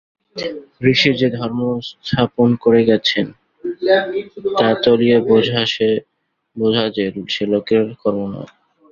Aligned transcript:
ঋষিরা 0.83 1.15
যে 1.17 1.27
ধর্ম 1.29 1.59
স্থাপন 2.01 2.49
করে 2.55 2.81
গেছেন 2.85 3.25
তা 4.55 4.67
তলিয়ে 4.83 5.17
বোঝা 6.55 6.83
যে-সে 6.95 7.43
লোকের 7.45 7.83
কর্ম 8.01 8.21
নয়। 8.33 8.51